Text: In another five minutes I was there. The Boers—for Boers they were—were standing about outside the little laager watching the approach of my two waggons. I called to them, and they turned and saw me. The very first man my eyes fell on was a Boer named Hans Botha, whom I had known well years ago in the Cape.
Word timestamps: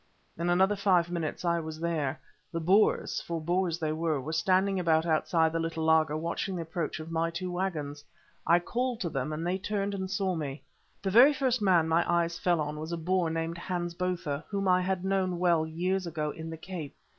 In 0.35 0.49
another 0.49 0.75
five 0.75 1.11
minutes 1.11 1.45
I 1.45 1.59
was 1.59 1.79
there. 1.79 2.19
The 2.51 2.59
Boers—for 2.59 3.39
Boers 3.39 3.77
they 3.77 3.91
were—were 3.93 4.33
standing 4.33 4.79
about 4.79 5.05
outside 5.05 5.53
the 5.53 5.59
little 5.59 5.85
laager 5.85 6.17
watching 6.17 6.55
the 6.55 6.63
approach 6.63 6.99
of 6.99 7.11
my 7.11 7.29
two 7.29 7.51
waggons. 7.51 8.03
I 8.47 8.61
called 8.61 8.99
to 9.01 9.09
them, 9.09 9.31
and 9.31 9.45
they 9.45 9.59
turned 9.59 9.93
and 9.93 10.09
saw 10.09 10.33
me. 10.33 10.63
The 11.03 11.11
very 11.11 11.33
first 11.35 11.61
man 11.61 11.87
my 11.87 12.03
eyes 12.11 12.39
fell 12.39 12.59
on 12.59 12.79
was 12.79 12.91
a 12.91 12.97
Boer 12.97 13.29
named 13.29 13.59
Hans 13.59 13.93
Botha, 13.93 14.43
whom 14.49 14.67
I 14.67 14.81
had 14.81 15.05
known 15.05 15.37
well 15.37 15.67
years 15.67 16.07
ago 16.07 16.31
in 16.31 16.49
the 16.49 16.57
Cape. 16.57 16.95